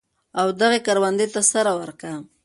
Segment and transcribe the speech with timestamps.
[0.47, 2.11] ودغه کروندې ته سره ورکه.